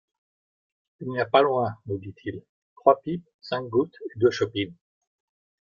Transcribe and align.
Il 1.01 1.09
n'y 1.09 1.19
a 1.19 1.27
pas 1.27 1.43
loin, 1.43 1.75
nous 1.85 1.99
dit-il, 1.99 2.41
trois 2.75 2.99
pipes, 3.01 3.29
cinq 3.39 3.65
gouttes 3.67 3.97
et 4.15 4.17
deux 4.17 4.31
chopines. 4.31 4.73